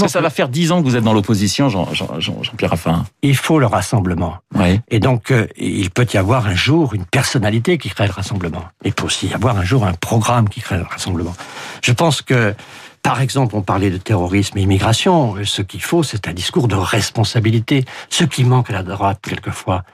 Ça 0.07 0.21
va 0.23 0.31
faire 0.31 0.49
dix 0.49 0.73
ans 0.73 0.83
que 0.83 0.89
vous 0.89 0.97
êtes 0.97 1.05
dans 1.05 1.13
l'opposition, 1.13 1.69
Jean- 1.69 1.93
Jean- 1.93 2.19
Jean- 2.19 2.43
Jean-Pierre 2.43 2.71
Raffarin. 2.71 3.05
il 3.23 3.37
faut 3.37 3.59
le 3.59 3.67
rassemblement. 3.67 4.39
Oui. 4.55 4.81
Et 4.89 4.99
donc, 4.99 5.31
euh, 5.31 5.47
il 5.59 5.91
peut 5.91 6.07
y 6.13 6.17
avoir 6.17 6.47
un 6.47 6.55
jour 6.55 6.95
une 6.95 7.05
personnalité 7.05 7.77
qui 7.77 7.91
crée 7.91 8.07
le 8.07 8.13
rassemblement. 8.13 8.65
Il 8.85 8.95
peut 8.95 9.05
aussi 9.05 9.27
y 9.29 9.35
avoir 9.35 9.59
un 9.59 9.65
jour 9.65 9.85
un 9.85 9.93
programme 9.93 10.49
qui 10.49 10.61
crée 10.63 10.79
le 10.79 10.85
rassemblement. 10.85 11.35
Je 11.83 11.93
pense 11.93 12.23
que, 12.23 12.55
par 13.03 13.21
exemple, 13.21 13.55
on 13.57 13.61
parlait 13.63 13.91
de 13.91 13.99
terrorisme 13.99 14.57
et 14.57 14.63
immigration. 14.63 15.37
Ce 15.45 15.61
qu'il 15.61 15.83
faut, 15.83 16.03
c'est 16.03 16.27
un 16.29 16.33
discours 16.33 16.67
de 16.67 16.77
responsabilité. 16.77 17.85
Ce 18.09 18.25
qui 18.25 18.45
manque 18.45 18.71
à 18.71 18.73
la 18.73 18.83
droite, 18.83 19.19
quelquefois, 19.23 19.85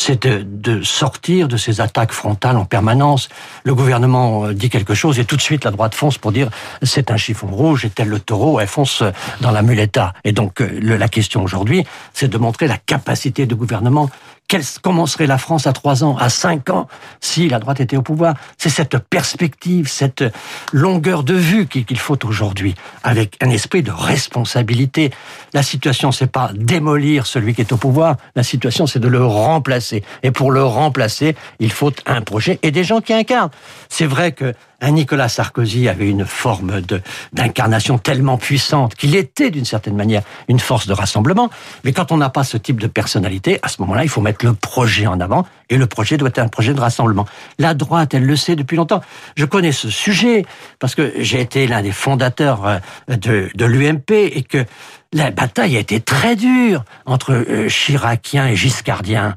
c'est 0.00 0.26
de, 0.26 0.82
sortir 0.82 1.46
de 1.46 1.56
ces 1.56 1.80
attaques 1.80 2.12
frontales 2.12 2.56
en 2.56 2.64
permanence. 2.64 3.28
Le 3.64 3.74
gouvernement 3.74 4.46
euh, 4.46 4.54
dit 4.54 4.70
quelque 4.70 4.94
chose 4.94 5.18
et 5.18 5.26
tout 5.26 5.36
de 5.36 5.42
suite 5.42 5.64
la 5.64 5.70
droite 5.70 5.94
fonce 5.94 6.16
pour 6.16 6.32
dire 6.32 6.48
c'est 6.82 7.10
un 7.10 7.18
chiffon 7.18 7.48
rouge 7.48 7.84
et 7.84 7.90
tel 7.90 8.08
le 8.08 8.18
taureau, 8.18 8.60
elle 8.60 8.66
fonce 8.66 9.02
dans 9.40 9.50
la 9.50 9.62
muleta. 9.62 10.14
Et 10.24 10.32
donc 10.32 10.62
euh, 10.62 10.80
la 10.80 11.08
question 11.08 11.42
aujourd'hui, 11.42 11.84
c'est 12.14 12.28
de 12.28 12.38
montrer 12.38 12.66
la 12.66 12.78
capacité 12.78 13.44
de 13.44 13.54
gouvernement. 13.54 14.10
Quelle, 14.50 14.64
comment 14.82 15.06
serait 15.06 15.28
la 15.28 15.38
France 15.38 15.68
à 15.68 15.72
trois 15.72 16.02
ans, 16.02 16.16
à 16.16 16.28
cinq 16.28 16.70
ans, 16.70 16.88
si 17.20 17.48
la 17.48 17.60
droite 17.60 17.78
était 17.78 17.96
au 17.96 18.02
pouvoir? 18.02 18.34
C'est 18.58 18.68
cette 18.68 18.98
perspective, 18.98 19.86
cette 19.86 20.24
longueur 20.72 21.22
de 21.22 21.34
vue 21.34 21.68
qu'il 21.68 21.84
qu'il 21.84 22.00
faut 22.00 22.18
aujourd'hui, 22.26 22.74
avec 23.04 23.36
un 23.40 23.48
esprit 23.50 23.84
de 23.84 23.92
responsabilité. 23.92 25.12
La 25.54 25.62
situation, 25.62 26.10
c'est 26.10 26.26
pas 26.26 26.50
démolir 26.52 27.26
celui 27.26 27.54
qui 27.54 27.60
est 27.60 27.72
au 27.72 27.76
pouvoir. 27.76 28.16
La 28.34 28.42
situation, 28.42 28.88
c'est 28.88 28.98
de 28.98 29.06
le 29.06 29.24
remplacer. 29.24 30.02
Et 30.24 30.32
pour 30.32 30.50
le 30.50 30.64
remplacer, 30.64 31.36
il 31.60 31.70
faut 31.70 31.92
un 32.06 32.20
projet 32.20 32.58
et 32.64 32.72
des 32.72 32.82
gens 32.82 33.00
qui 33.00 33.12
incarnent. 33.12 33.50
C'est 33.88 34.06
vrai 34.06 34.32
que 34.32 34.52
un 34.80 34.92
Nicolas 34.92 35.28
Sarkozy 35.28 35.88
avait 35.88 36.08
une 36.08 36.24
forme 36.24 36.80
d'incarnation 37.32 37.98
tellement 37.98 38.38
puissante 38.38 38.94
qu'il 38.94 39.14
était 39.14 39.50
d'une 39.50 39.64
certaine 39.64 39.96
manière 39.96 40.22
une 40.48 40.60
force 40.60 40.86
de 40.86 40.92
rassemblement. 40.92 41.50
Mais 41.84 41.92
quand 41.92 42.12
on 42.12 42.16
n'a 42.16 42.30
pas 42.30 42.44
ce 42.44 42.56
type 42.56 42.80
de 42.80 42.86
personnalité, 42.86 43.58
à 43.62 43.68
ce 43.68 43.80
moment-là, 43.82 44.04
il 44.04 44.08
faut 44.08 44.20
mettre 44.20 44.44
le 44.44 44.54
projet 44.54 45.06
en 45.06 45.20
avant 45.20 45.46
et 45.68 45.76
le 45.76 45.86
projet 45.86 46.16
doit 46.16 46.28
être 46.28 46.38
un 46.38 46.48
projet 46.48 46.74
de 46.74 46.80
rassemblement. 46.80 47.26
La 47.58 47.74
droite, 47.74 48.14
elle 48.14 48.26
le 48.26 48.36
sait 48.36 48.56
depuis 48.56 48.76
longtemps. 48.76 49.02
Je 49.36 49.44
connais 49.44 49.72
ce 49.72 49.90
sujet 49.90 50.44
parce 50.78 50.94
que 50.94 51.12
j'ai 51.18 51.40
été 51.40 51.66
l'un 51.66 51.82
des 51.82 51.92
fondateurs 51.92 52.66
euh, 52.66 52.78
de, 53.08 53.50
de 53.54 53.64
l'UMP 53.64 54.10
et 54.10 54.42
que 54.42 54.64
la 55.12 55.30
bataille 55.30 55.76
a 55.76 55.80
été 55.80 56.00
très 56.00 56.36
dure 56.36 56.84
entre 57.06 57.32
euh, 57.32 57.68
Chiraciens 57.68 58.46
et 58.46 58.56
Giscardiens. 58.56 59.36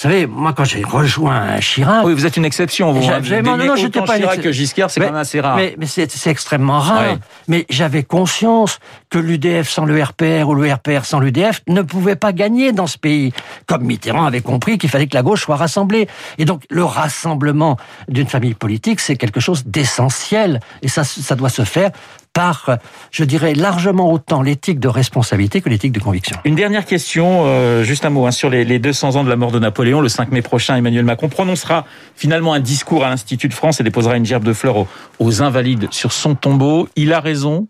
Vous 0.00 0.08
savez, 0.08 0.26
moi, 0.26 0.54
quand 0.54 0.64
j'ai 0.64 0.82
rejoint 0.82 1.60
Chirac, 1.60 2.06
Oui, 2.06 2.14
vous 2.14 2.24
êtes 2.24 2.38
une 2.38 2.46
exception. 2.46 2.90
Vous 2.90 3.02
J'avais- 3.02 3.28
D'aimer 3.28 3.50
non, 3.50 3.56
non, 3.58 3.66
non, 3.66 3.76
j'étais 3.76 4.00
pas 4.00 4.16
Chirac 4.16 4.40
que 4.40 4.50
Giscard, 4.50 4.90
c'est 4.90 4.98
quand 4.98 5.04
même 5.08 5.16
assez 5.16 5.40
rare. 5.42 5.56
Mais, 5.56 5.74
mais 5.76 5.84
c'est 5.84 6.26
extrêmement 6.26 6.78
rare. 6.78 7.18
Mais 7.48 7.66
j'avais 7.68 8.02
conscience 8.02 8.78
que 9.10 9.18
l'UDF 9.18 9.68
sans 9.68 9.84
le 9.84 10.02
RPR 10.02 10.48
ou 10.48 10.54
le 10.54 10.72
RPR 10.72 11.04
sans 11.04 11.20
l'UDF 11.20 11.60
ne 11.68 11.82
pouvait 11.82 12.16
pas 12.16 12.32
gagner 12.32 12.72
dans 12.72 12.86
ce 12.86 12.96
pays. 12.96 13.34
Comme 13.66 13.82
Mitterrand 13.84 14.24
avait 14.24 14.40
compris 14.40 14.78
qu'il 14.78 14.88
fallait 14.88 15.06
que 15.06 15.14
la 15.14 15.22
gauche 15.22 15.42
soit 15.42 15.56
rassemblée. 15.56 16.08
Et 16.38 16.46
donc 16.46 16.62
le 16.70 16.82
rassemblement 16.82 17.76
d'une 18.08 18.26
famille 18.26 18.54
politique, 18.54 19.00
c'est 19.00 19.16
quelque 19.16 19.40
chose 19.40 19.64
d'essentiel. 19.66 20.60
Et 20.80 20.88
ça, 20.88 21.04
ça 21.04 21.34
doit 21.36 21.50
se 21.50 21.64
faire 21.64 21.90
par, 22.32 22.78
je 23.10 23.24
dirais, 23.24 23.54
largement 23.54 24.12
autant 24.12 24.42
l'éthique 24.42 24.80
de 24.80 24.88
responsabilité 24.88 25.60
que 25.60 25.68
l'éthique 25.68 25.92
de 25.92 26.00
conviction. 26.00 26.36
Une 26.44 26.54
dernière 26.54 26.84
question, 26.84 27.42
euh, 27.46 27.82
juste 27.82 28.04
un 28.04 28.10
mot 28.10 28.26
hein, 28.26 28.30
sur 28.30 28.50
les, 28.50 28.64
les 28.64 28.78
200 28.78 29.16
ans 29.16 29.24
de 29.24 29.28
la 29.28 29.36
mort 29.36 29.50
de 29.50 29.58
Napoléon. 29.58 30.00
Le 30.00 30.08
5 30.08 30.30
mai 30.30 30.42
prochain, 30.42 30.76
Emmanuel 30.76 31.04
Macron 31.04 31.28
prononcera 31.28 31.84
finalement 32.14 32.52
un 32.52 32.60
discours 32.60 33.04
à 33.04 33.10
l'Institut 33.10 33.48
de 33.48 33.54
France 33.54 33.80
et 33.80 33.84
déposera 33.84 34.16
une 34.16 34.26
gerbe 34.26 34.44
de 34.44 34.52
fleurs 34.52 34.76
aux, 34.76 34.88
aux 35.18 35.42
invalides 35.42 35.88
sur 35.90 36.12
son 36.12 36.34
tombeau. 36.34 36.88
Il 36.96 37.12
a 37.12 37.20
raison 37.20 37.68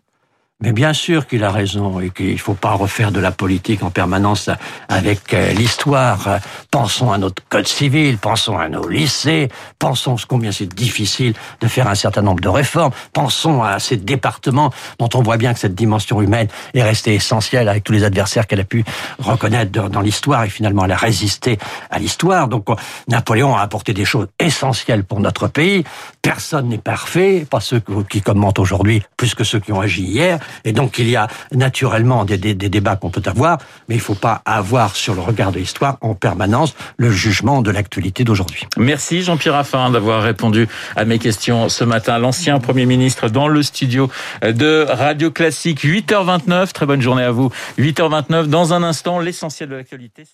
Mais 0.63 0.73
bien 0.73 0.93
sûr 0.93 1.27
qu'il 1.27 1.43
a 1.43 1.51
raison 1.51 2.01
et 2.01 2.11
qu'il 2.11 2.39
faut 2.39 2.53
pas 2.53 2.73
refaire 2.73 3.13
de 3.13 3.21
la 3.21 3.33
politique 3.33 3.83
en 3.83 3.91
permanence 3.91 4.51
avec 4.91 5.33
euh, 5.33 5.53
l'histoire. 5.53 6.41
Pensons 6.71 7.11
à 7.13 7.17
notre 7.17 7.43
code 7.49 7.67
civil, 7.67 8.19
pensons 8.19 8.59
à 8.59 8.69
nos 8.69 8.87
lycées, 8.87 9.49
pensons 9.79 10.17
combien 10.29 10.53
c'est 10.53 10.67
difficile 10.67 11.33
de 11.63 11.67
faire 11.67 11.89
un 11.89 11.95
certain 11.95 12.21
nombre 12.21 12.41
de 12.41 12.49
réformes, 12.49 12.93
pensons 13.15 13.63
à 13.63 13.79
ces 13.79 13.97
départements 13.97 14.71
dont 14.99 15.09
on 15.15 15.23
voit 15.23 15.39
bien 15.39 15.55
que 15.55 15.61
cette 15.61 15.75
dimension 15.75 16.21
humaine 16.21 16.49
est 16.75 16.83
restée 16.83 17.15
essentielle 17.15 17.67
avec 17.67 17.83
tous 17.83 17.93
les 17.93 18.05
adversaires 18.05 18.47
qu'elle 18.47 18.61
a 18.61 18.65
pu 18.65 18.85
reconnaître 19.19 19.89
dans 19.89 20.01
l'histoire 20.03 20.45
et 20.45 20.51
finalement 20.51 20.85
elle 20.85 20.93
a 20.93 20.97
résisté 20.97 21.59
à 21.91 21.99
l'histoire. 21.99 22.49
Donc 22.49 22.67
Napoléon 23.09 23.57
a 23.57 23.63
apporté 23.63 23.95
des 23.95 24.05
choses 24.05 24.29
essentielles 24.39 25.05
pour 25.05 25.21
notre 25.21 25.49
pays. 25.49 25.85
Personne 26.21 26.69
n'est 26.69 26.79
parfait, 26.79 27.47
pas 27.49 27.61
ceux 27.61 27.83
qui 28.11 28.21
commentent 28.21 28.59
aujourd'hui 28.59 29.03
plus 29.17 29.35
que 29.35 29.45
ceux 29.45 29.59
qui 29.59 29.73
ont 29.73 29.81
agi 29.81 30.03
hier. 30.03 30.39
Et 30.65 30.73
donc 30.73 30.99
il 30.99 31.09
y 31.09 31.17
a 31.17 31.29
naturellement 31.53 32.25
des, 32.25 32.39
débats 32.39 32.97
qu'on 32.97 33.11
peut 33.11 33.23
avoir, 33.27 33.59
mais 33.89 33.97
il 33.97 33.99
ne 33.99 34.03
faut 34.03 34.15
pas 34.15 34.43
avoir 34.45 34.97
sur 34.97 35.15
le 35.15 35.21
regard 35.21 35.53
de 35.53 35.59
l'histoire 35.59 35.99
en 36.01 36.15
permanence 36.15 36.75
le 36.97 37.11
jugement 37.11 37.63
de 37.63 37.71
l'actualité 37.71 38.25
d'aujourd'hui. 38.25 38.67
Merci 38.77 39.23
Jean-Pierre 39.23 39.55
Raffarin 39.55 39.91
d'avoir 39.91 40.23
répondu 40.23 40.69
à 40.97 41.05
mes 41.05 41.19
questions 41.19 41.69
ce 41.69 41.85
matin. 41.85 42.19
L'ancien 42.19 42.59
Premier 42.61 42.87
ministre 42.87 43.29
dans 43.29 43.49
le 43.49 43.63
studio 43.63 44.11
de 44.43 44.87
Radio 44.89 45.31
Classique, 45.31 45.85
8h29. 45.85 46.73
Très 46.73 46.87
bonne 46.87 47.01
journée 47.01 47.23
à 47.23 47.31
vous. 47.31 47.51
8h29, 47.79 48.47
dans 48.47 48.73
un 48.75 48.83
instant, 48.83 49.19
l'essentiel 49.19 49.69
de 49.69 49.77
l'actualité. 49.77 50.25